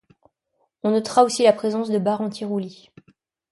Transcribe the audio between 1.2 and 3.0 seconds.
aussi la présence de barres anti-roulis.